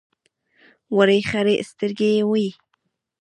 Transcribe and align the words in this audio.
وړې 0.95 1.19
خړې 1.29 1.55
سترګې 1.69 2.09
یې 2.15 2.23
وې. 2.29 2.47